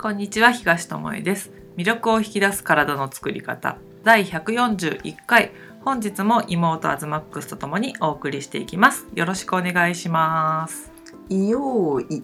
[0.00, 1.50] こんにちは東智恵です。
[1.76, 3.78] 魅力を引き出す体の作り方。
[4.04, 5.50] 第141回。
[5.84, 9.08] 本日も妹アズマックスとともにお送りしていきます。
[9.16, 10.92] よろしくお願いします。
[11.28, 12.22] いよーい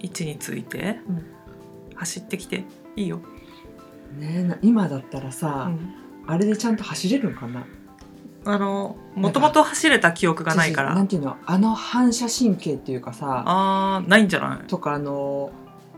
[0.00, 1.24] 位置について、うん。
[1.94, 2.64] 走ってきて。
[2.96, 3.20] いいよ、
[4.18, 5.70] ねえな今だったらさ、
[6.26, 7.64] あれでちゃんと走れるのかな？
[8.46, 10.94] あのもともと走れた記憶がないから。
[10.94, 11.36] なんていうの？
[11.46, 14.66] あの反射神経っていうかさあーないんじゃない？
[14.66, 15.50] とかあの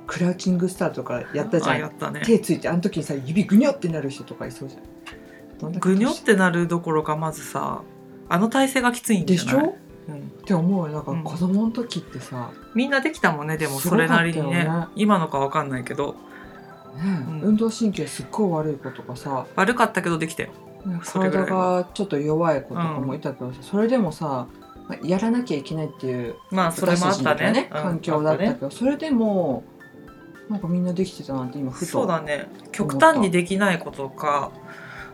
[0.06, 1.76] クラウチングスターとかやったじゃん。
[1.76, 2.22] あやったね。
[2.24, 5.72] 手ついてあの時にさ指グニョってなる人とかいそうじゃん。
[5.72, 7.82] ぐにょってなるどころかまずさ
[8.28, 9.46] あの体勢がきついんじゃない？
[9.46, 9.76] でしょ？
[10.08, 10.16] うん。
[10.16, 10.92] って思うよ。
[10.92, 11.24] なんかうん。
[11.24, 14.68] 子供の時ってさ、みんなできたもんねでもそれなりにね。
[14.94, 16.12] 今のかわかんないけど。
[16.12, 16.18] ね
[17.28, 17.40] うん。
[17.40, 19.46] 運動神経すっごい悪い子とかさ。
[19.56, 20.50] 悪かったけどできたよ
[21.04, 24.46] 体がちょっと弱い子とかもいたけどさ、それでもさ
[24.88, 27.70] まあやらなきゃいけないっていうまあそれもあったね。
[27.74, 27.82] うん。
[27.82, 29.64] 環境だったけど、それでも
[30.48, 32.48] なんかみんなできてたなんて今ふとそうだね。
[32.72, 34.52] 極端にできない子とか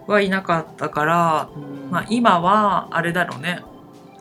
[0.06, 1.91] はいなかったから、うん。
[1.91, 3.62] まあ、今はあれだろうね。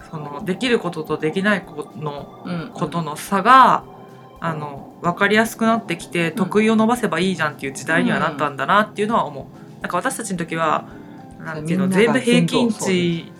[0.09, 2.71] そのできることとできない子のうん。
[2.73, 3.83] ことの差が、
[4.39, 9.81] あの分かりやすくなってきて得意を伸ばせばいいじゃんっていう時代にはなったんだなっていうのは思う。
[9.81, 10.87] なんか私たちの時は
[11.43, 13.31] なんていうの全部平均値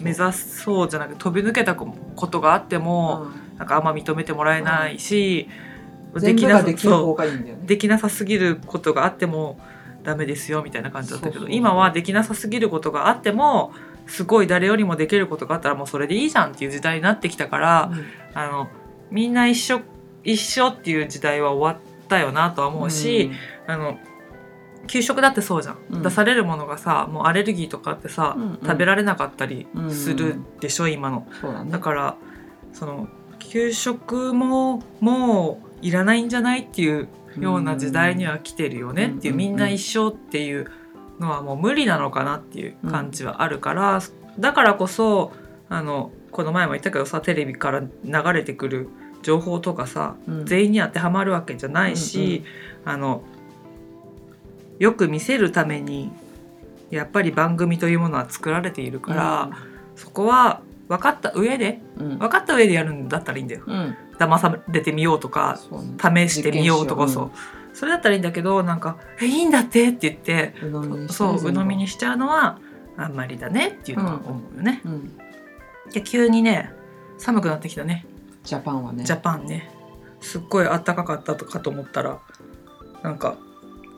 [0.00, 3.44] 目指そうじゃなくて飛び抜けたことがあっても、うん。
[3.58, 5.48] なんかあんま認めてもらえないし、
[6.16, 7.60] 全部なさができる方そがいいんだよね。
[7.64, 9.58] うできなさすぎることがあっても
[10.02, 13.72] ダメですよみたいな感じだったけど今はできなさすぎることがあっても
[14.06, 17.92] すごい誰よりもできることがあったらもうそれでいいじゃんっていう時代になってきたから、
[18.34, 18.68] あの
[19.10, 19.80] みんな一緒
[20.24, 23.30] 一緒っていう時代は終わったよなとは思うし、
[23.66, 23.98] あの
[24.86, 26.02] 給食だってそうじゃん、うん。
[26.02, 28.58] 出されるものがさもうアレルギーとかってさ、うんうん。
[28.62, 31.26] 食べられなかったりするでしょ、今の。
[31.40, 31.70] そうだね。
[31.70, 32.16] だから
[32.72, 40.70] その給食ももういらないんじゃないっていうような時代には来てるよねっていう、うんみんな一緒っていう
[41.20, 44.00] のはもう無理なのかなっていう感じはあるから、
[44.38, 45.32] だからこそ
[45.68, 47.88] あのこの前も言ったけどさテレビから流
[48.32, 48.88] れてくる
[49.22, 50.46] 情報とかさ、うん。
[50.46, 52.44] 全員に当てはまるわけじゃないし、
[52.84, 53.22] あの
[54.78, 56.12] よく見せるために
[56.90, 59.50] やっぱり番組というものは作られているから、
[59.96, 62.18] そこは分かった上でうん。
[62.18, 63.62] 分かった上でやるんだったらいいんだよ。
[63.66, 63.96] うん。
[64.18, 65.58] 騙されてみようとか
[65.98, 67.30] 試してみようとかそう、
[67.72, 70.54] それだったらいいんだけどなんか「えいいんだって」って言って
[71.12, 72.60] そう鵜呑みにしちゃうのは
[72.96, 74.82] あんまりだねっていうのは思うよね。
[74.84, 75.16] うん。
[75.92, 76.72] で急にね
[77.18, 78.06] 寒くなってきたね。
[78.44, 79.04] ジャパンはね。
[79.04, 79.70] ジャパンね。
[80.20, 82.18] すっごい暖かかったとかと思ったら
[83.02, 83.36] なんか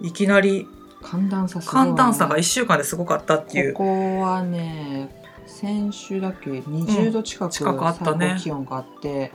[0.00, 0.68] いきなり
[1.02, 3.72] 寒暖差寒暖差が1週間ですごかったっていう。
[3.74, 8.26] ここはね先週だけ20度近く近くあったね。
[8.30, 9.32] 最高気温があって、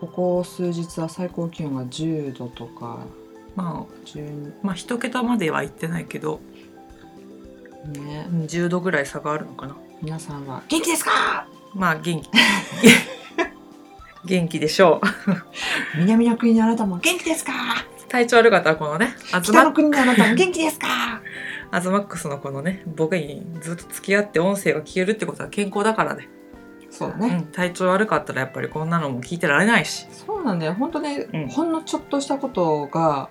[0.00, 3.00] ここ数日は最高気温が10度とか
[3.54, 6.40] ま12あまあ一桁までは行ってないけど
[7.86, 8.26] ね。
[8.30, 9.76] うん10度ぐらい差があるのかな。
[10.00, 11.46] 皆さんは元気ですか？
[11.74, 12.28] まあ元気。
[14.24, 15.00] 元気でしょ
[15.96, 15.98] う。
[15.98, 17.52] 南の国のあなたも元気ですか？
[18.12, 20.86] 体調悪かったらこのねアズマ北の国のあなたも元気ですか？
[21.72, 26.28] アズマックスのこのねボケにずっと付き合って音声が聞けるってことは健康だからね。
[26.90, 30.06] そうだね、うん、体調悪かったらやっぱりこんなのも聞いてられないし。
[30.10, 30.74] そうなんだよ。
[30.74, 31.48] 本当ね、うん。
[31.48, 33.30] ほんのちょっとしたことが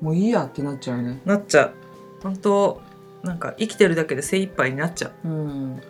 [0.00, 1.20] もういいやってなっちゃうよね。
[1.24, 1.74] なっちゃう。
[2.22, 2.80] 本当
[3.24, 5.28] なんか生きてるだけで精一杯になっちゃう。
[5.28, 5.82] うん。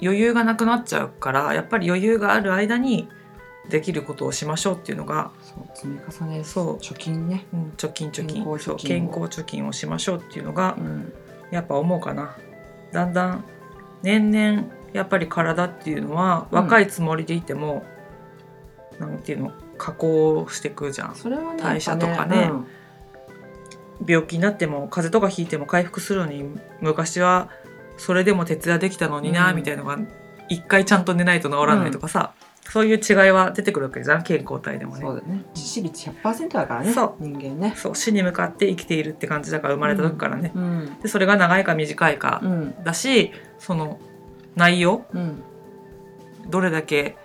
[0.00, 3.08] 余裕がなくなっちゃうからやっぱり余裕がある間に
[3.68, 6.76] できることをしましょうっていうのが、そう積み重ねそう。
[6.78, 7.46] 貯金ね。
[7.52, 8.44] うん、貯金貯金。
[8.78, 9.72] 健康貯金を。
[9.72, 11.12] しましょうっていうのがうん。
[11.50, 12.36] やっぱ思うかな。
[12.92, 13.44] だんだん
[14.02, 16.58] 年々やっぱり体っていうのはうん。
[16.58, 17.84] 若いつもりでいても、
[18.98, 21.14] なんていうの加工していくじゃん。
[21.14, 22.40] それはね代謝とかね。
[22.40, 22.64] やっぱ
[24.06, 26.44] 病気になっても風邪とかひいても回復するのに
[26.80, 27.50] 昔は
[27.98, 29.56] それでも徹夜できたのにな、うん。
[29.56, 29.98] みたいなのが
[30.48, 32.32] 一回ちゃんと寝ないと治らないとかさ、
[32.70, 35.00] そういう違いは出てくるわけじゃん健康体でもね。
[35.02, 35.44] そうだね。
[35.54, 37.14] 致死率100%だからねそう。
[37.18, 37.74] 人間ね。
[37.76, 37.96] そう。
[37.96, 40.96] 死に向かって生きているって感じだから生まれた時からね、うん。
[41.02, 42.84] でそれが長いか短いかうん。
[42.84, 43.98] だしその
[44.54, 45.42] 内容うん。
[46.48, 47.16] どれだけ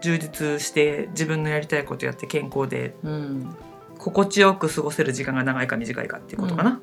[0.00, 3.56] 充実して自分のやりたいことやって健康でうん。
[3.98, 6.80] 心地よく過ごせる時間が長いか短いかっていうことかな。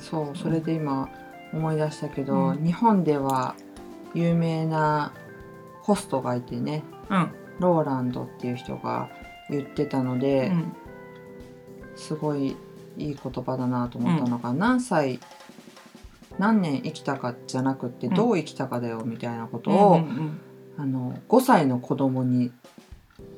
[0.00, 1.08] そうそれで今
[1.52, 2.64] 思い出したけど、うん。
[2.64, 3.54] 日本では
[4.14, 5.12] 有名な
[5.82, 7.30] ホストがいてねうん、
[7.60, 9.08] ローランドっていう人が
[9.50, 10.72] 言ってたので、うん
[11.96, 12.56] すごい
[12.98, 15.18] いい言葉だなと思ったのが、何歳
[16.38, 18.14] 何年生きたかじゃなくってうん。
[18.14, 20.00] どう生きたかだよみたいなことを、
[20.78, 22.52] あの5歳の子供に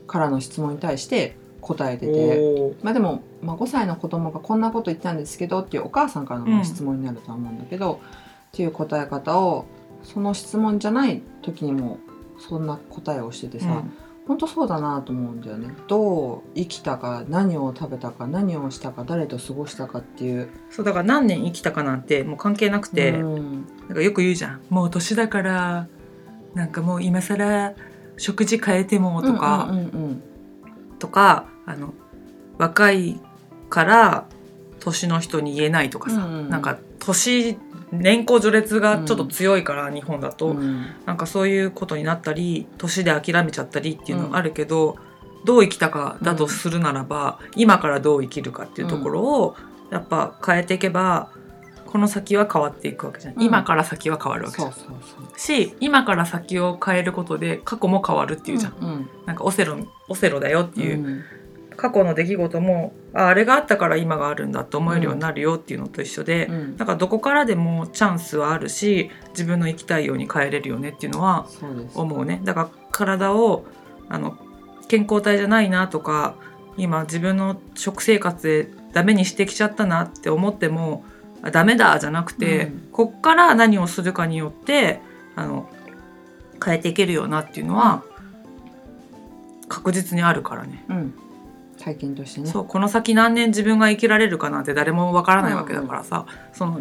[0.07, 2.75] からの質問に対して答えてて。
[2.83, 8.01] まあでも、まあ、5歳の子供がこんなこと言ったんですけどっていうお母さんからの質問になるとは思うんだけど、
[8.49, 9.67] っていう答え方を
[10.03, 11.99] その質問じゃない時にも
[12.39, 13.93] そんな答えをしててさ、うん。
[14.27, 15.75] 本当そうだなと思うんだよね。
[15.87, 20.51] どう生きたか何を食べたか何をしたか誰と過ごしたかっていう。
[20.71, 23.67] そうだから何年生きたかなんてもう関係なくて、うん。
[23.89, 24.61] なんかよく言うじゃん。
[24.69, 25.89] もう年だから
[26.55, 27.75] なんかもう今更
[28.19, 29.73] 食事変えてもとか、
[30.99, 31.95] とかあの
[32.59, 33.21] 若い
[33.71, 34.27] から
[34.81, 36.49] 年の人に言えないとかさ、うんうん。
[36.51, 37.59] なんか年
[37.93, 40.87] 年功序列がちょっと強いから、日本だと、うん。
[41.07, 44.97] なんかそういうことになったり年で諦めちゃったりっていうのあるけど、
[45.45, 49.57] どう生きたかだとするならば、今からどう生きるかっていうところを
[49.91, 51.31] やっぱ変えていけば
[51.87, 53.43] この先は変わっていくわけじゃん、うん。
[53.43, 54.75] 今から先は変わるわけじゃん。
[55.37, 59.11] し今から先を変えることで過去も変わるっていうじゃん、うん。
[59.25, 61.25] なんかオセロオセロだよっていう、うん
[61.79, 66.77] 過去の出来事もああれがあったから今があるんだと思えるようになるよっていうのと一緒で、うん。
[66.77, 71.47] だからどこからでもチャンスはあるし自分の生きたいように変えれるよねっていうのは
[71.95, 72.41] 思うね。
[72.43, 73.65] だから体を
[74.09, 74.37] あの
[74.89, 76.35] 健康体じゃないなとか
[76.77, 81.05] 今自分の食生活でダメにしてきちゃったなって思っても
[81.43, 82.89] あダメだじゃなくて、うん。
[82.91, 85.01] こっから何をするかによって
[85.37, 85.71] あの
[86.65, 88.03] 変えていけるよなっていうのは
[89.69, 90.85] 確実にあるからね。
[90.89, 91.15] うん
[91.89, 92.47] 体験としてね。
[92.47, 96.81] そうこの先何年自分が生きられるかなんて誰もわからないわけだからさ、その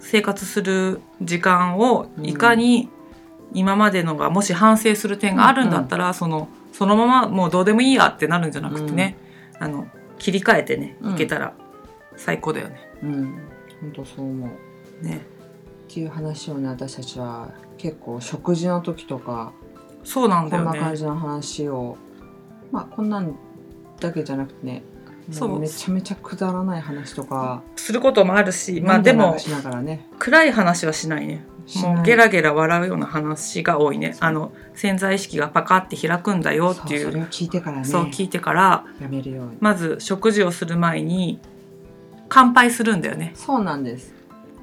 [0.00, 2.88] 生活する時間をいかに
[3.52, 9.16] 今までのがもし反省する点があるんだったら、そのそのままもうどうでもいいやってなるんじゃなくてね、
[9.58, 9.88] あの
[10.18, 11.12] 切り替えてねうん。
[11.14, 11.54] いけたら
[12.16, 12.80] 最高だよね。
[13.02, 13.38] うん。
[13.80, 15.04] 本当そう思う。
[15.04, 15.26] ね。
[15.88, 17.48] っていう話をね私たちは
[17.78, 19.52] 結構食事の時とか
[20.04, 20.96] そうなんだよこんな感ね。
[20.96, 21.96] じの話を
[22.70, 23.34] まあこんなん
[24.00, 24.82] だけじゃなくてね
[25.30, 25.58] そう。
[25.58, 29.36] めちゃめちゃくだらない話とかすることもあるしまあでも
[30.18, 31.44] 暗い話はしないね。
[31.82, 34.16] もうゲラゲラ笑うような話が多いね。
[34.20, 37.12] あの潜在意識がパカって開くんだよっていう。
[37.12, 37.84] そう聞いてからね。
[37.84, 39.56] そう聞いてからやめるように。
[39.60, 41.40] まず食事をする前に
[42.30, 43.32] 乾杯するんだよね。
[43.34, 44.14] そうなんです。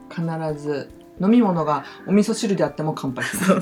[0.09, 0.23] 必
[0.57, 0.89] ず
[1.21, 3.61] 飲み物がお味噌汁であっても乾杯する。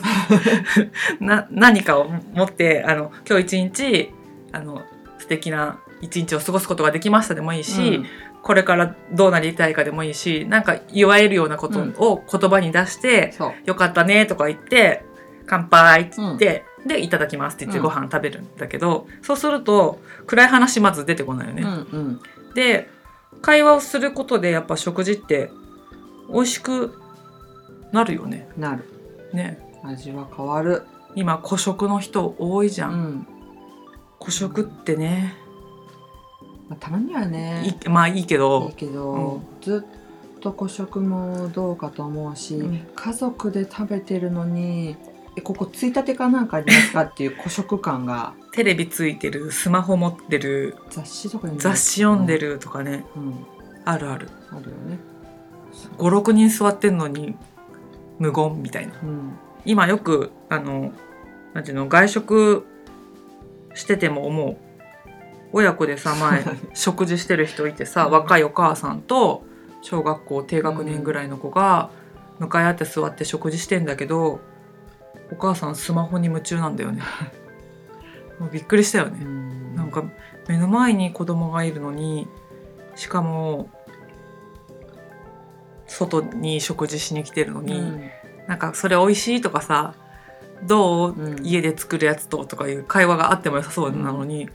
[1.20, 4.12] な何かを持ってあの今日一日
[4.54, 4.84] あの
[5.24, 8.06] 素敵な一日を過ごすことができましたでもいいし、うん。
[8.42, 15.06] これからどうなりたいかでもいいしなんか祝えるようなことを言葉に出してそう「よかったね」とか言って
[15.48, 17.86] 「乾杯」って言って、で「いただきます」って言ってうん。
[17.86, 21.64] ご飯食べるんだけど、そうすると暗い話まず出てこないよね。
[21.64, 22.22] うんうん。
[22.54, 22.90] で
[23.42, 25.50] 会話をすることでやっぱ食事って
[26.30, 27.00] 美味しく
[27.94, 28.50] なるよね。
[28.58, 28.84] なる。
[29.32, 29.58] ね。
[29.86, 30.84] 味は変わる。
[31.16, 32.90] 今孤食の人多いじゃ。
[32.90, 33.28] うん
[34.24, 35.36] ん、孤食ってね。
[36.70, 37.64] まあ、たまにはね。
[37.66, 39.42] いいまあいいけいいどけど、うん。
[39.62, 39.86] ず
[40.38, 42.88] っと孤食もどうかと思うし、うん。
[42.96, 44.96] 家族で食べてるのに
[45.36, 47.02] えここついたてかなんかありますか？
[47.04, 48.34] っていう孤食感が。
[48.52, 53.34] テレビついてるスマホ持ってる雑誌とかに雑誌読んでるとかね、うん、
[53.84, 54.30] あるある。
[54.52, 55.00] あるよね、
[55.98, 57.36] 56人座ってんのに
[58.20, 58.94] 無言みたいな。
[59.02, 59.32] うん、
[59.66, 60.92] 今よくあの
[61.56, 62.66] なんていうの外食
[63.74, 64.58] してても思う。
[65.54, 69.44] 親子でさ前 食事してる人いてさ若いお母さんと
[69.82, 71.92] 小学校低学年ぐらいの子が
[72.40, 74.40] 向かい合って座って食事してんだけど
[75.32, 77.02] お母さんスマホに夢中なんだよね。
[78.40, 79.20] もうびっくりしたよね。
[79.24, 79.76] うん。
[79.76, 80.04] なんか
[80.48, 82.28] 目の前に子供がいるのに
[82.96, 83.70] しかも
[85.88, 88.10] 外に食事しに来てるのに、うん。
[88.48, 89.94] なんかそれ美味しいとかさ
[90.68, 91.46] どう、うん。
[91.46, 94.50] 家で作るやつととかいう会話があっても良さそうなのに、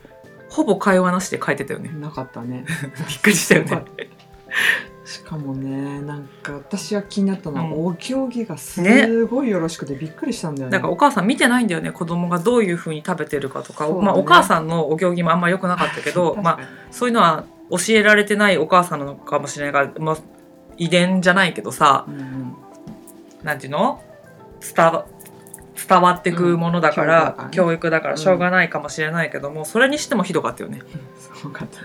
[0.49, 1.89] ほぼ会話なしで書いてたよね。
[1.89, 2.65] なかったね。
[3.07, 3.85] びっくりしたよね。
[5.05, 7.85] しかもねなんか私が気になったのは、うん。
[7.87, 10.71] お行儀がすごいよろしくてびっくりしたんだよね。
[10.71, 11.91] だからお母さん見てないんだよね。
[11.91, 14.05] 子供がどういう風に食べてるかとか、そうだね。
[14.05, 16.77] まあ、お母さんのお行儀もあんま良くなかったけどまあ確かに。
[16.91, 20.17] そういうのは教えられてないお母さんなのかもしれないから、まあ、
[20.77, 22.55] 遺伝じゃないけどさうんうん。
[23.43, 24.01] なんていうの？
[24.61, 25.05] 伝わ
[25.89, 28.19] 伝わってくものだから、うん教育だからうん。
[28.19, 30.81] しょうがないかもしれないけども、それにしてもひどかったよね。
[31.41, 31.81] そうかった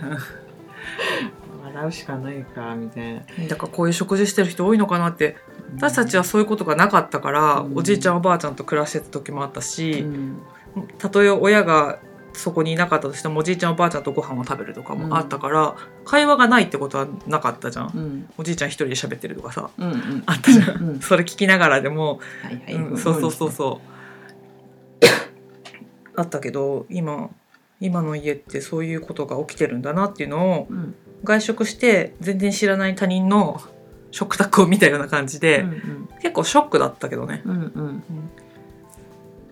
[1.65, 3.21] 笑うしかないかみたいな。
[3.49, 5.37] だからこういう食事してる人多いのかなって。
[5.77, 7.79] 私たちはそういうことがなかったから、うん。
[7.79, 10.39] おじいちゃんおばあちゃんと暮らしてた時もあったうし、ん。
[10.99, 11.99] たとえ親が
[12.33, 18.29] そこにいなかったとしてもおじいちゃんおばあちゃんとご飯を食べるとかもあったから、会話がないってことはなかったじゃん、うん。
[18.37, 20.23] おじいちゃん一人で喋ってるとかさうんうん。
[20.27, 21.01] あったじゃん、うん。
[21.01, 23.94] それ聞きながらでも、はいはい、うんそうそうそうそう
[26.17, 27.31] あったけど今
[27.81, 30.95] 今の家ってそういうことが起きてるんだなっていうのをうん。
[31.25, 33.61] 外食して全然知らない他人の
[34.13, 38.03] 食卓を見たような感じで、うん結構ショックだったけどね、うんうん。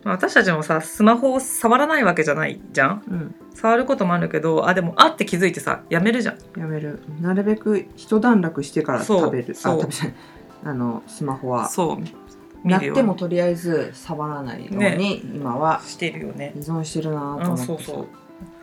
[0.04, 3.02] まあ私たちもさスマホを触らないわけじゃないじゃん。
[3.06, 3.34] うん。
[3.54, 6.38] 触ることもあるけどあでもあって気づいてさやめるじゃん。
[6.58, 7.00] やめる。
[7.20, 9.54] なるべく一段落してから食べる。
[9.54, 10.14] あ食べ
[10.64, 11.68] あのスマホは。
[11.68, 12.21] そう
[12.64, 15.80] なってもとりあえず触らないように、今は。
[15.84, 16.52] してるよね。
[16.56, 17.64] 依存してるなとうん思って。
[17.64, 18.06] そうそう。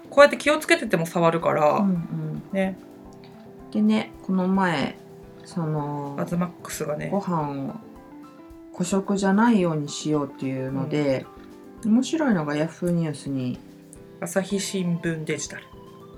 [0.09, 2.43] こうやって気をつけてても触るから、うんうん。
[2.53, 2.77] ね。
[3.71, 4.97] でねこの前
[5.45, 7.09] そのアズマックスがね。
[7.11, 7.75] ご飯を
[8.73, 11.25] 個食じゃないようにしようっていうので、
[11.85, 13.59] 面白いのがヤフーニュースに。
[14.21, 15.63] 朝日新聞デジタル。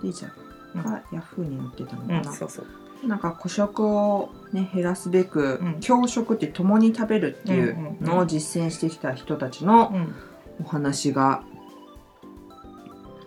[0.04, 0.30] デジャ
[0.76, 0.84] うん。
[0.84, 2.66] がヤフーに載ってたのうんかな、そうそう
[3.04, 5.80] なんか個食を、ね、減らすべく、うん。
[5.80, 10.16] 共食って共に食べるっていうのを実践してきた人たちのうん。
[10.64, 11.44] お話が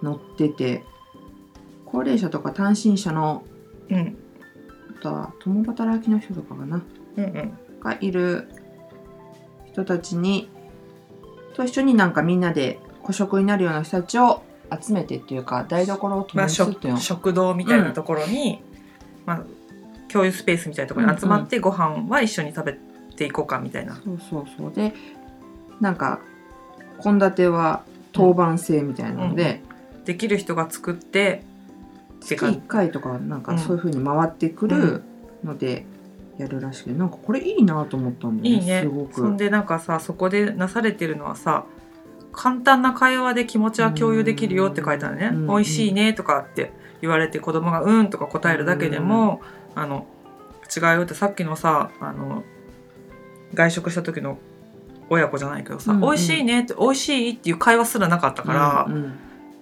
[0.02, 0.84] 載ってて
[1.84, 3.44] 高齢者とか単身者の
[3.90, 4.16] うん。
[4.98, 6.82] あとは共働きの人とかかな
[7.16, 7.58] うんうん。
[7.80, 8.48] がいる
[9.66, 10.48] 人たちに
[11.54, 14.42] と一緒になんかみんなで個食になるような人たちを
[14.80, 17.00] 集めてっていうか台所を共まあ、にするっていうの。
[17.00, 18.62] 食食堂みたいなところに、
[19.26, 19.44] まあ、
[20.14, 22.78] 共有スペースみたいなところに集まってご飯は一緒に食べ
[23.16, 23.96] ていこうかみたいな。
[23.96, 24.72] そうそうそう。
[24.72, 24.94] で
[25.80, 26.20] なんか
[27.02, 29.60] 献立は当番制みたいなので、
[30.04, 31.42] できる人が作って
[32.20, 33.42] 月感じ1回とかなんうん。
[33.42, 35.02] かそういう風に回ってくる
[35.42, 35.84] ので
[36.38, 38.82] やるらしくてなんかこれいいなと思ったんだよねいいね。
[38.82, 39.14] すごく。
[39.16, 41.64] そんでなんかさそこでなされてるのはさ
[42.30, 49.40] 簡単な会話で気持ちは共有できるよって書いてあるね、うん美味しいねとかって言われて子供がうんとか答えるだけでも、
[49.74, 50.06] あの
[50.74, 52.42] 違うよってさっきのさあの
[53.54, 54.38] 外食した時の
[55.10, 56.10] 親子じゃないけどさ、うんうん。
[56.10, 59.18] 美味しいねって美味しいっていう会話すらなかったから、うんうん。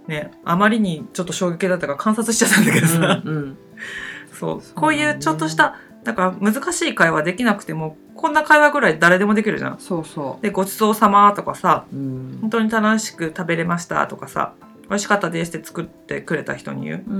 [0.07, 3.59] ねあまりにちょっと衝撃だったから観察しちゃったんだけどさ、うんうん。
[4.33, 4.61] そう。
[4.61, 9.79] そうこういうちょっとしただから難しい会話できなくてもこんな会話ぐらい誰でもできるじゃん。
[9.79, 12.39] そうそでごちそうさまとかさう、うん。
[12.41, 14.53] 本当に楽しく食べれましたとかさ
[14.93, 17.05] 美味しかったですって作ってくれた人に言う。
[17.09, 17.17] うん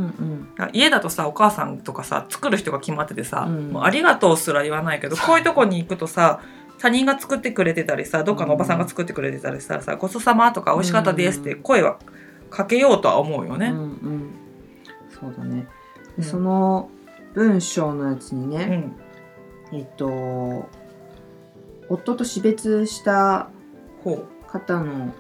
[0.59, 0.71] うん。
[0.75, 3.71] 家だとさお母さんとかさ作る人が決まっててさ、うん。
[3.71, 6.41] もうありがとうすら言わないけどこういうとこに行くとさ
[6.79, 11.99] 他人が作ってくれてたりさどっかのおばさんが作ってくれてたりしたらさ「ごちそうさま」とか「美味しかったです」って声は
[12.51, 13.69] かけようとは思うよね。
[13.69, 14.31] うんうん、
[15.19, 15.67] そうだね。
[16.19, 16.23] うん。
[16.23, 16.91] でその
[17.33, 18.97] 文章のやつにうね、ん。
[19.73, 20.69] えっと
[21.89, 23.49] 夫と死別した
[24.05, 25.13] ほ方のう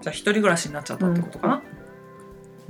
[0.00, 1.62] じゃあ一人暮らしになっちゃったってことかな。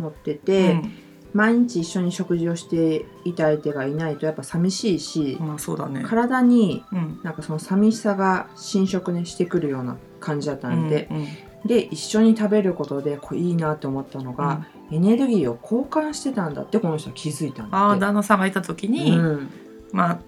[0.01, 0.93] 載ってうて、ん。
[1.33, 6.03] 毎日一緒に食事をしていた相手がいないとやっぱ寂しいし、まあそうだね。
[6.05, 7.21] 体にうん。
[7.23, 11.27] なんかその寂しさが侵食ねしてくるような感じだったんで、うんうん
[11.63, 17.99] で一緒に食べることでこういいなって思ったのが、エネルギーを交換してたんだってこの人は気づいたんだあ。
[17.99, 19.51] 旦那さんがいた時に、うん。
[19.93, 20.21] まあ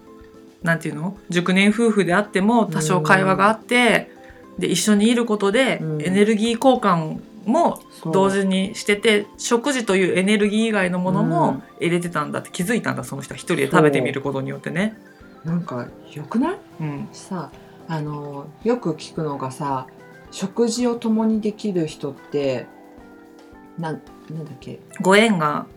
[0.61, 1.17] なんていうの？
[1.31, 4.11] 熟年夫婦であっても多少会話があって、
[4.59, 6.01] で一緒にいることでうん。
[6.03, 7.79] エネルギー交換も
[8.11, 11.29] 同時にしてて食事というエネルギー以外のものうん。
[11.29, 14.97] も入れてたんだって気づいたんだその人は一人で食べてみることによってね。
[15.43, 16.57] なんか良くない？
[16.81, 17.09] うん。
[17.11, 17.51] さ
[17.87, 19.87] あのよく聞くのがさ
[20.31, 22.65] 食事を共にできる人って
[23.77, 24.79] なんなんだっけ？
[25.01, 25.67] ご縁が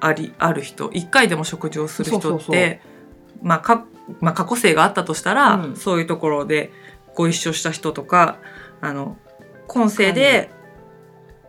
[0.00, 0.90] ありある人。
[0.92, 2.80] 一回でも食事をする人って
[3.42, 3.86] まあか
[4.20, 5.76] まあ、過去性があったとしたら、うん。
[5.76, 6.72] そういうところで
[7.14, 8.38] ご一緒した人とか
[8.80, 9.18] あの
[9.68, 10.50] 今世で、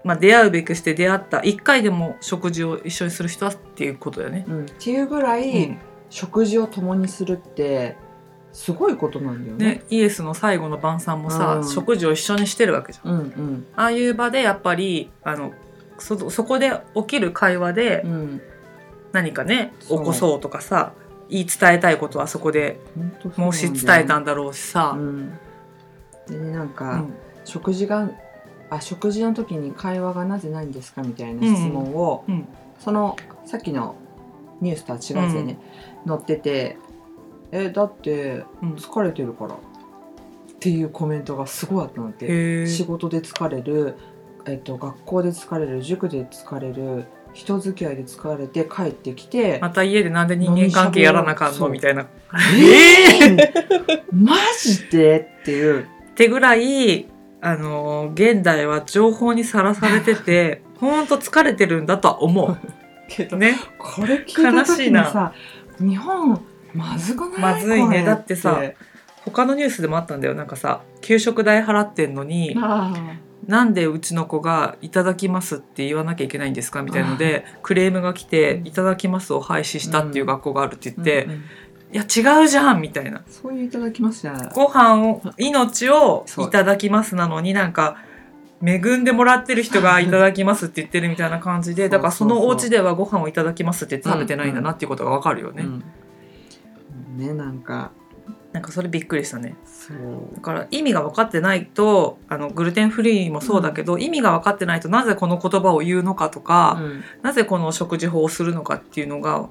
[0.03, 4.45] まあ、出会うべくして出会った一回でも食事を一緒にする人はっていうことだよね。
[4.47, 5.77] うん、っていうぐらい、うん。
[6.09, 7.95] 食事を共にするって
[8.51, 9.65] すごいことなんだよね。
[9.65, 11.67] ね、イエスの最後の晩餐もさ、うん。
[11.67, 13.11] 食事を一緒にしてるわけじゃん。
[13.11, 13.65] うんうん。
[13.75, 15.53] ああいう場でやっぱりあの
[15.97, 18.41] そそこで起きる会話でうん、
[19.11, 20.93] 何かね起こそうとかさ
[21.29, 23.79] 言い伝えたいことはそこで本当そうなん申だよね。
[23.79, 24.95] し伝えたんだろうしさ。
[24.97, 25.37] うん、
[26.27, 27.13] でねなんうか、ん
[27.45, 28.09] 食事が
[28.69, 32.47] あ食事の時に会話がなぜないんですかみたいな質問を、うん。
[32.79, 33.95] そのさっきの
[34.61, 35.57] ニュースとは違うやつでね、
[36.07, 36.77] 載ってて
[37.51, 38.73] 「えだってうん。
[38.75, 39.57] 疲れてるから」っ
[40.59, 42.11] ていうコメントがすごいあったのっ
[42.67, 43.95] 仕事で疲れる、
[44.45, 51.69] えっと、学校で疲れる塾で疲れる人付き合いで疲れて帰ってきて、また家でなんで人間関係やらなあかんの？
[51.69, 52.07] みたいな。
[52.33, 54.01] えー！
[54.11, 55.29] マジで？
[55.41, 55.83] っていう。
[55.83, 57.07] ってぐらい
[57.41, 62.57] あの現代は情報にさらされててほんと疲れてるんだとは思
[63.07, 63.37] けう。
[63.37, 63.57] ね。
[63.77, 65.03] これ聞いた悲しいな。
[65.05, 65.33] 時にさ
[65.79, 66.41] 日本
[66.73, 67.39] まずくない？
[67.39, 68.03] まずいね。
[68.03, 68.61] だってさ
[69.25, 70.35] 他のニュースでもあったんだよ。
[70.35, 72.93] なんかさ給食代払ってんのにあ
[73.47, 80.67] なんでうちの子が「いただきます」って言わなきゃいけないんですかみたいのでクレームが来て「いただきます」を廃止したっていう学校があ。
[80.67, 81.43] るって言ってうんうん
[81.91, 83.21] 「いや違うじゃん」みたいな。
[83.27, 87.97] そういういただきますじゃないご飯を命をいただきますなのになんか
[88.63, 95.83] 恵んでもらってる人がいただきますって言ってるみたいな感じでだからそのお家ではご飯をいただきますって食べてないんだなっていうことがわかるよね、うん。
[97.17, 97.91] ねなんか。
[98.51, 99.55] なんかそれびっくりしたね。
[99.63, 100.35] そう。
[100.35, 107.03] だから意味が分かってないとあのグルテンフリーもそうだけど、意味が分かってないとなぜこの言葉を言うのかとか、うん。
[107.21, 109.49] なぜこの食事法をするのかっていうのが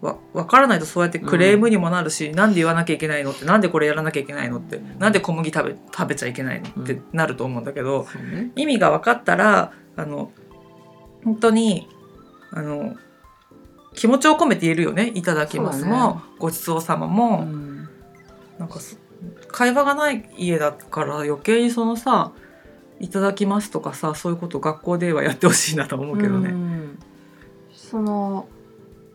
[0.00, 8.50] わ分からないとそうやってクレームにもなるし、なんで言わなきゃいけないのってなんでこれやらなきゃいけないのってなんで小麦食べ食べちゃいけないのってなると思うんだけど、そうね。
[8.56, 10.32] 意味が分かったらあの
[11.24, 11.88] 本当に
[12.50, 12.96] あの
[13.94, 16.20] 気持ちを込めて言えるよね「いただきますも」ね。
[16.38, 17.88] ごちそうさまも」うん。
[18.58, 18.96] なんかそ
[19.48, 22.32] 会話がない家だから余計にそのさ
[23.00, 26.50] 「いただきます」とかさそういうことを学校ではやってほしいなと思うけどね。
[26.50, 26.98] ん。
[27.74, 28.48] その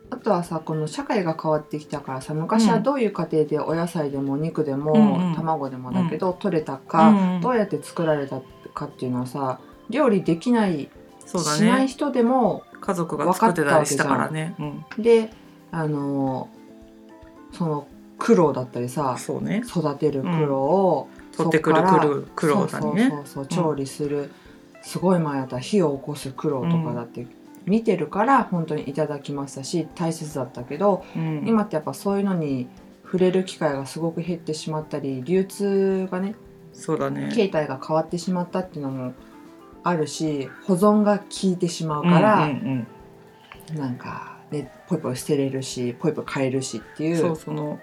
[0.09, 5.35] あとはさこの社会が変わってきたからさ昔はどういう家庭でお野菜でもお肉でも、うんうん。
[5.35, 8.41] 卵でもだけど、取れたか、うんどうやって作られた
[8.74, 9.59] かっていうのはさ
[9.89, 10.89] 料理できない、
[11.25, 14.55] そうだしないね人でも家族が作ってたりしたからね。
[14.59, 15.31] うん、で
[15.71, 16.50] あの
[17.51, 19.63] その苦労だったりさそうね。
[19.65, 23.09] 育てる苦労を、取ってくるそっから苦労苦労だにね。
[23.09, 24.31] そうそうそう調理する、
[24.81, 27.27] すごい前やったら火を起こす苦労とかだって
[27.65, 32.67] 見てるから本当にいただきましたし大切だったけど、うん今ってやっぱそういうのに
[33.03, 36.36] 触れる機会がすごく減ってしまったり流通がね
[36.74, 37.31] そうだね。
[37.34, 39.13] 形態が変わってしまったっていうのも
[39.84, 42.88] あるし保存が効いてしまうから、うんうん
[43.75, 47.15] なんかねポイポイ捨てれるしポイポイ買えるしっていう。
[47.15, 47.79] うんそうその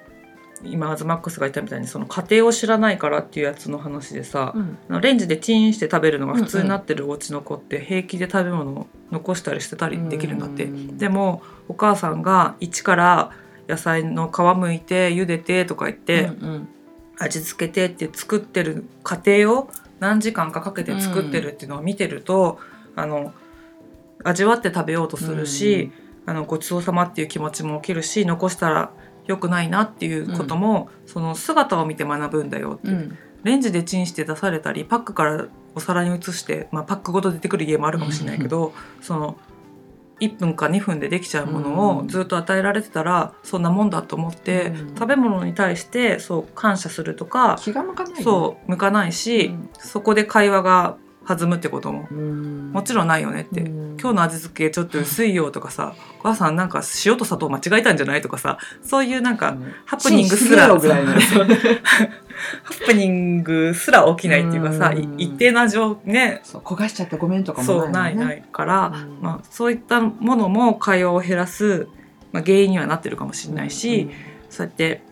[0.64, 4.52] 今アズマックスが言ったみたいにその家庭を知らないからっていうやつの話でさ、
[4.88, 5.00] うん。
[5.00, 10.64] レンジでチンして食べるのが普通になってるお家の子って平気で食べ物を残したり捨てたりできるんだって。
[10.64, 13.30] うんでもお母さんが一から
[13.68, 16.68] 野菜の皮むいて茹でてとか言って、うん
[17.18, 19.70] 味付けてって作ってる過程を
[20.00, 22.58] 何時間かかけて作ってるっていうのを見てると、
[22.96, 23.32] あの
[24.24, 25.92] 味わって食べようとするし、
[26.26, 28.90] あのごちそうさまっていう気持ちも起きるし残したら
[29.26, 32.92] 良くないなっていうことも、その姿を見て学ぶんだよって、う。
[32.92, 33.18] ん。
[33.44, 39.36] レンジでチンして出されたりパックからお皿に移して、まあ、パックごと出てくる家もあるかもしれないけど、その
[40.20, 44.94] 1分か2分でできちゃうものをずっと与えられてたら、そんなもんだと思って、うん。
[44.94, 49.68] 食べ物に対してそう感謝するとか、気が向かないよねそう向かないし、うん。
[49.78, 52.08] そこで会話が弾むってことも。
[52.10, 52.72] うん。
[52.72, 53.96] もちろんないよねって、うん。
[54.00, 60.78] 今日の味付けちょっと薄いよとかさ、お母さんなんか塩と砂糖間違えたんじゃないとかさそういうなんか、ハプニングすらハ
[62.86, 68.36] プニングすら起きないっていうかさ、一定の味をねそう焦がしちゃってごめんとかもそうないいなもんね。
[68.36, 69.18] ないから、うん。
[69.20, 71.86] まあ、そういったものも会話を減らす、
[72.32, 74.10] まあ、原因にはなってるかもしれないし、
[74.50, 75.02] そうやって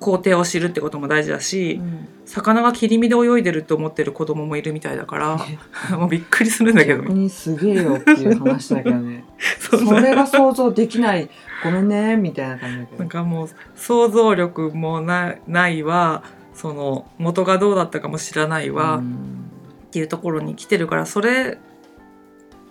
[0.00, 2.08] 工程を知るってことも大事だし、うん。
[2.24, 5.38] 魚が切り身で泳いでると思ってる子供もいるみたいだから
[5.96, 7.02] もうびっくりするんだけど。
[7.02, 9.24] 逆にすげえよっていう話だけどね。
[9.60, 11.28] そそれが想像できない。
[11.64, 12.98] ごめんねみたいな感じだけど。
[12.98, 16.22] なんかもう想像力もなないわ。
[16.54, 19.50] その元がどうだったかも知らないわ、っうん。
[19.90, 21.58] ていうところに来てるからそれ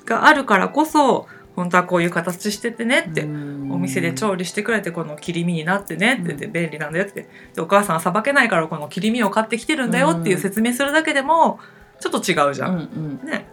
[0.06, 3.72] があるからこそ本当はこういう形しててねって、うん。
[3.72, 7.28] お店で調理してくれてこの切り身になってねって言って便利なんだよって。
[7.56, 11.60] でお母さんはさばけないからこの切り身を買ってきてるんだよっていう説明するだけでも
[12.00, 12.70] ちょっと違うじゃ。
[12.70, 13.48] うんね、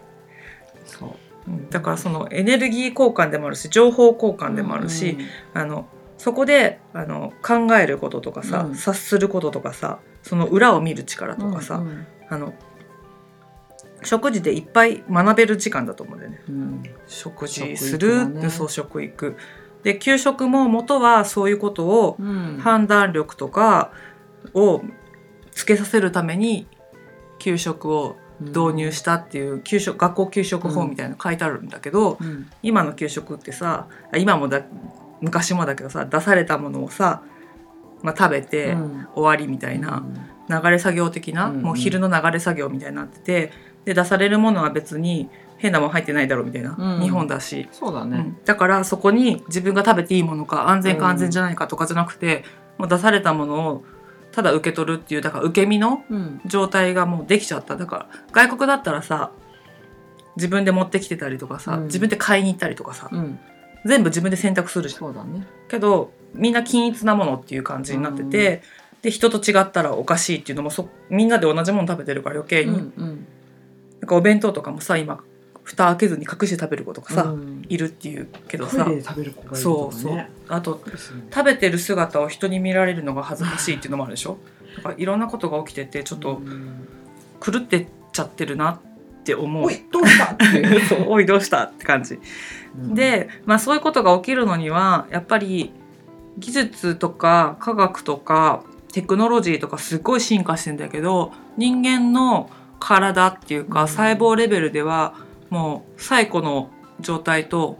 [0.85, 1.51] そう。
[1.51, 1.69] うん。
[1.71, 5.17] だからそのエネルギー交換でもあるし情報交換でもあるし、
[5.55, 5.87] あの
[6.19, 8.75] そこであの考えることとかさ、うん。
[8.75, 11.83] 察することとかさその裏を見る力とかさ、
[12.29, 12.53] あの
[14.05, 16.41] 食事でいっぱい学べる時間だと思うんだよね。
[16.47, 16.83] うん。
[17.07, 18.49] 食事する、だね。
[18.49, 19.35] そう食育。
[19.83, 22.57] で給食も元はそういうことをうん。
[22.59, 23.91] 判断力とか
[24.53, 24.81] を
[25.51, 26.67] つけさせるために
[27.39, 32.49] 給食を導入したっていう給食学校給食法みたいなの書いてあるんだけど、うん。
[32.63, 34.61] 今の給食ってさあ今もだ
[35.21, 37.23] 昔もだけどさ出されたものをさ、
[38.01, 39.07] まあ、食べてうん。
[39.15, 40.03] 終わりみたいな
[40.49, 41.61] 流れ作業的な、うん。
[41.61, 43.51] もう昼の流れ作業みたいになってて
[43.85, 47.01] で出されるものは別に変なもん入ってないだろうみたいな、うん。
[47.01, 48.17] 日本だし、そうだね。
[48.17, 48.37] うん。
[48.43, 52.43] だからそこに自分が食べていいものか安全か安全じゃないかとかじゃなくて、
[52.77, 53.85] もう出されたものを
[54.31, 56.41] ただ受け取るっていうだから受け身のうん。
[56.45, 57.77] 状態がもうできちゃった。
[57.77, 59.31] だから外国だったらさ
[60.35, 61.83] 自分で持ってきてたりとかさ、うん。
[61.85, 63.39] 自分で買いに行ったりとかさ、うん。
[63.85, 64.99] 全部自分で選択するじゃん。
[64.99, 65.45] そうだね。
[65.69, 68.61] けどみんな均一なものっていう感じになってて、
[69.03, 73.27] で人と違ったらおかしいっていうのもそみんなで同じもの食べてるから余計うんに、うん
[74.05, 75.23] なんかお弁当とかもさ今
[75.63, 77.65] 蓋開けずに隠して食べる子とかさ、うん。
[77.67, 78.85] いるっていうけどさ。
[78.85, 80.29] トイレで食べる子がいるとかね。
[80.47, 80.93] あとね。
[81.33, 84.37] 食べてる姿を人に見られるのが恥ずかしいっていうのもあるでしょ？
[84.77, 86.87] だからいろんなことが起きててちょっとうん。
[87.43, 88.79] 狂ってっちゃってるなっ
[89.23, 89.63] て思う。
[89.65, 90.45] おいどうしたって。
[91.03, 91.05] う。
[91.07, 92.19] おいどうしたって感じ。
[92.77, 92.93] うん。
[92.93, 95.71] で、まあ、そういうことが起きるのにはやっぱり
[96.37, 98.61] 技術とか科学とか
[98.93, 103.87] テクノロジーとかすごい進化してんだけど人間の体っていうかうん。
[103.87, 105.15] 細胞レベルでは
[105.49, 107.77] もう最古の状態と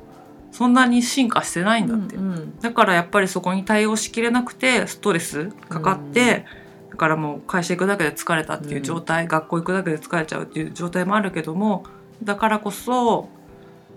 [0.51, 2.59] そんなに進化してないんだって、うんうん。
[2.59, 6.45] だからやっぱりそこに対応しきれなくてストレスかかって、
[6.91, 11.83] だからもう会社行くだけで疲れたっていう状態、学校行くだけで疲れちゃうっていう状態もあるけども
[12.23, 13.29] だからこそ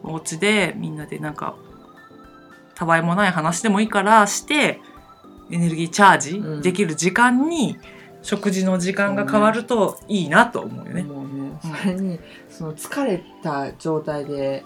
[0.03, 1.55] お家でみんなでなんか
[2.75, 4.81] たわいもない話でもいいからして
[5.51, 6.63] エネルギーチャーうん。
[6.63, 7.79] ジできる時間に
[8.23, 11.03] 食事の時間が変わるといいなと思うよね。
[11.03, 11.29] もうね。
[11.31, 11.59] うん。
[11.61, 14.65] それにその疲れた状態で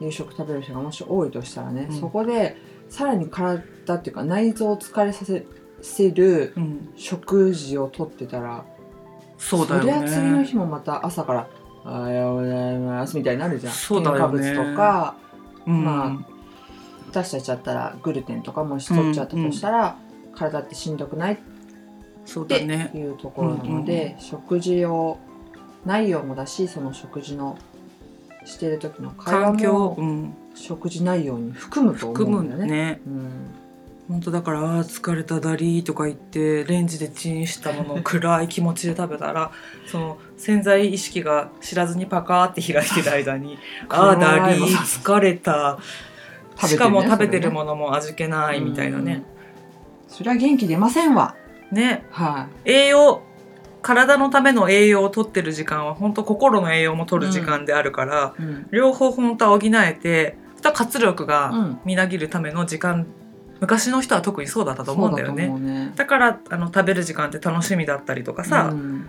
[0.00, 2.00] 夕食食べる人がもし多いとしたらね、うん。
[2.00, 2.56] そこで
[2.88, 3.56] さらに体
[3.94, 5.46] っていうか内臓を疲れさせ
[5.82, 8.64] せるうん、食事をとってたら
[9.36, 10.44] そうだよりゃ次のね。
[10.44, 11.48] 日もまた朝から
[11.84, 13.72] 「おはようございます」みたいになるじゃん。
[13.74, 14.40] そうだよね。
[14.40, 15.14] 添加物とか
[15.66, 15.84] うん。
[15.84, 16.34] まあ
[17.10, 19.96] 私たちだったらグルテンとかもし取っちゃったとしたら、
[20.34, 21.42] 体ってしんどくないって
[22.24, 22.90] そうだね。
[22.94, 25.18] いうところなので、食事を
[25.84, 27.58] 内容もだしその食事の
[28.44, 32.66] してる時の会話環境、もうん、食事内容に含むと思含うんだよね。
[32.66, 33.00] むね。
[33.06, 33.64] うん
[34.08, 39.50] 本当だから「あー疲れただり」とか言ってレンジでチンしたものを暗い気持ちで食べたら
[39.90, 43.58] その潜在意識が知らずにパカーって開いてる間に
[43.88, 45.78] 「あーだり疲れた」
[46.66, 49.22] しかも食べてるものも味気ないみたいなね。
[50.06, 51.34] そりゃ元気出ませんわ。
[51.74, 53.22] ねは栄養
[53.82, 58.42] 体のための栄養を取ってる時間は本当心の栄養も取る時間であるから、い。
[58.42, 58.68] うん。
[58.70, 61.80] 両方本当は補えてまた活力うがん。
[61.84, 63.06] みなぎるための時間
[63.60, 65.48] 昔の人は特にそうだったと思うんだよね。
[65.48, 65.92] ね。
[65.96, 69.06] だからあの食べる時間って楽しみだったりとかさ、うん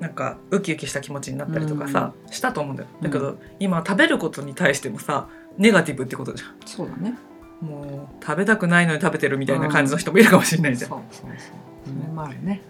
[0.00, 7.16] なんかウキウキした気持ちになったりとかさ、したと思うんだよだけど、今食べることに対してもさネガティブってことじゃそうだね。
[7.62, 11.75] んもう食べたくないのに食べてるみたいな感じの人もいるかもしれないじゃん、そうそうそう。
[11.86, 12.62] それもあるね。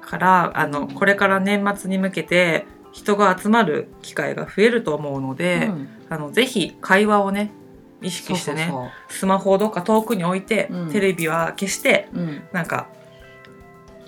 [0.00, 5.88] からあのこれから年末に向けて人が集まる機会が増えると思うので、うん。
[6.08, 7.52] あのぜひ会話をね
[8.02, 8.72] 意識してね
[9.08, 10.92] スマホをどっか遠くに置いて、うん。
[10.92, 12.42] テレビは消してそううん。
[12.52, 12.88] なんか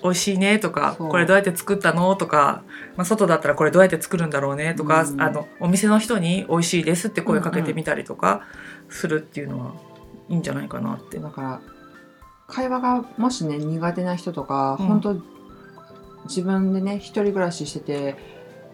[0.03, 2.63] 美味しいねとかこれどうやって作ったのとか、
[2.97, 5.21] まあ、外だったらこれどうやって作るんだろうねとか、うん。
[5.21, 8.45] あのお店の人に美味しいですって声かけてみたりとか
[8.89, 9.75] するっていうのは
[10.27, 11.19] いいんじゃないかなって。
[11.19, 11.61] だから
[12.53, 15.33] 会話がもしね苦手な人とか、うん本当
[16.25, 18.15] 自分でね一人暮らししてて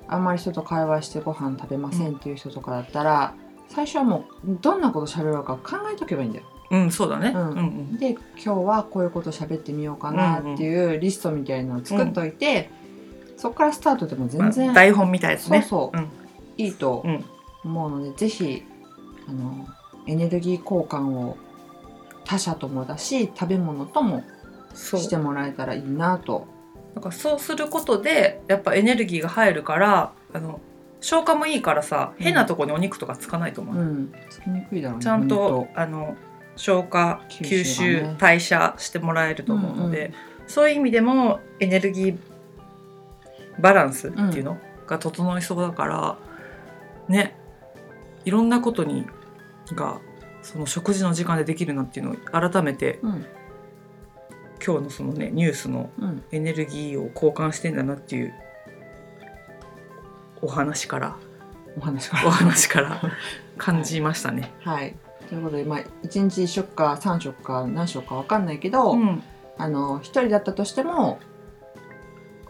[0.07, 3.33] あんまり人と会話してご飯食べませんっていう人とかだったら、
[3.69, 6.45] 最初はもうどんなこと喋ろうか考えとけばいいんだよ。
[6.71, 7.31] うん、そうだね。
[7.33, 7.97] ううんんうん。
[7.97, 12.69] で今日はこういうこと喋ってみようかなっていうリストみたいなのを作っといて、
[13.37, 15.61] そこからスタートでも全然、まあ台本みたいですね。
[15.61, 16.09] そうそう、うん
[16.57, 17.25] いいとうん
[17.63, 18.63] 思うので、ぜひ
[19.27, 19.67] あの
[20.05, 21.37] エネルギー交換を
[22.29, 24.23] 他者ともだし食べ物とも
[24.75, 26.47] してもらえたらいいなと。
[26.93, 30.59] だからそうすることでやっぱエネルギーが入るからあの
[31.01, 32.23] 消化もいいからさうん。
[32.23, 35.03] 変なとこにお肉とかつかないと思う、うん、つきにくいだろうね。
[35.03, 36.15] ちゃんとほあの
[36.55, 38.13] 消化吸吸収がね。
[38.13, 40.13] 収代謝してもらえると思うので、うん
[40.49, 42.17] そういう意味でもエネルギー
[43.59, 46.17] バランスっていうのが整いそうだから、
[47.07, 47.35] ね
[48.25, 49.05] いろんなことに
[49.75, 50.01] が
[50.51, 53.25] その食事の時間でできるなっていうのを改めてうん。
[54.65, 56.23] 今日のそのねニュースのうん。
[56.31, 58.33] エネルギーを交換してんだなっていう
[60.41, 61.15] お話から
[61.77, 62.27] お話から。
[62.27, 62.99] お話から
[63.59, 64.51] 感じましたね。
[64.62, 64.95] はい。
[65.29, 69.21] ということで、まあ、1日1食か3食か何食か分かんないけど、うん。
[69.59, 71.19] あの1人だったとしても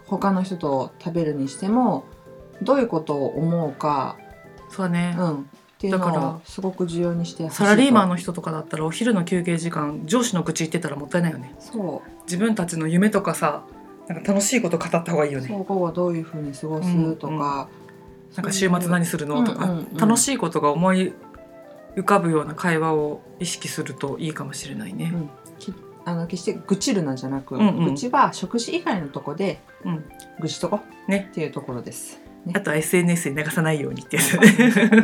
[0.06, 2.06] 他の人と食べるにしても
[2.62, 4.16] どういうことを思うか、
[4.70, 11.54] そうだね、うん、っていうだからのをすごく重要にしてサラリーマンの人とかだったらお昼の休憩時間上司の口言ってたらもったいないよね。
[11.58, 13.64] そ自分たちの夢とかさ
[14.06, 15.46] なんか楽しいこと語った方がいいよね。
[15.46, 17.70] うそう午後どういうふうに過ごうんすとか、
[18.36, 21.14] なんか週末何するのとか、うんうんうん楽しいことが思い
[21.96, 25.14] 浮かぶような会話を意識するといいかもしれないね。
[25.58, 25.72] き
[26.04, 27.84] あの決して愚痴るなんじゃなく、うんうん。
[27.86, 30.04] 愚痴は食事以外のとこでうん。
[30.40, 31.28] 愚痴とこね。
[31.30, 32.20] っていうところです。
[32.46, 32.52] ね。
[32.56, 34.30] あとは SNS に流さないようにってやつ。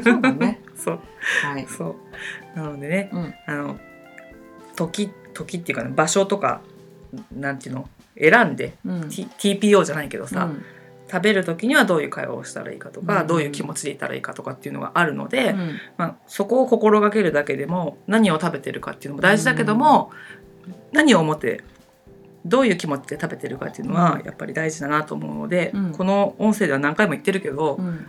[0.03, 0.61] そうだね。
[0.75, 1.01] そう
[1.45, 1.67] はい。
[1.67, 1.97] そ
[2.55, 2.59] う。
[2.59, 3.35] なのでねうん。
[3.47, 3.79] あの
[4.75, 6.61] 時時っていうか、ね、場所とか
[7.35, 9.09] なんていうの選んで、うん。
[9.09, 10.65] T、TPO じゃないけどさ、うん。
[11.11, 13.27] 食べる時にはどういう会話をしたらいいかとか、うん。
[13.27, 15.79] どういう気持ちでいたらいいかとかっていうのがあるので、うん。
[15.97, 20.11] まあ、そこを心がけるだけでも何を食べてるかっていうのも大事だけども、
[20.93, 21.63] 何を思って
[22.47, 24.25] どういう気持ちで食べてるかっていうのはうん。
[24.25, 25.93] やっぱり大事だなと思うので、うん。
[25.93, 28.07] この音声では何回も言ってるけど、うん。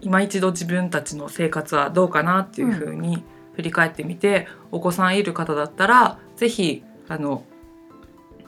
[0.00, 7.44] 今一度自分たちの生活はどうかなっていうふうに振り返ってみて、お子さんいる方だったら是非あの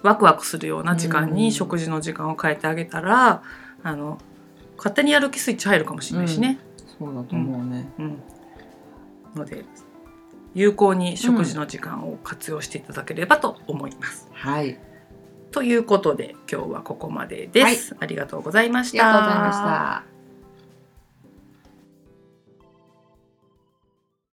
[0.02, 3.42] ワクワクするような時間うんに食事の時間を変えてあげたら、
[3.82, 4.18] あの
[4.76, 6.58] 勝手にやる気スイッチ入るかもしれないしね。
[6.98, 7.88] そうだと思うね。
[7.98, 8.22] うん。
[9.34, 9.64] ので
[10.54, 14.28] 有効に食事の時間を活用していただければと思います。
[14.32, 14.78] はい。
[15.56, 17.96] ということで今日はここまでです。
[17.98, 19.06] ありがとうございましありた。
[19.06, 20.15] がとうございました。